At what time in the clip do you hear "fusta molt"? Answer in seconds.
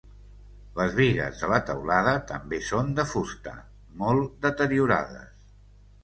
3.11-4.33